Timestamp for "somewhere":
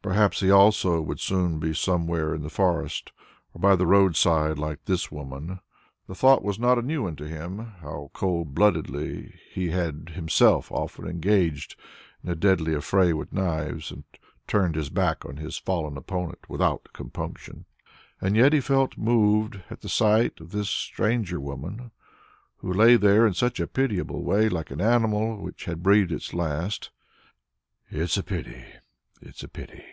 1.74-2.34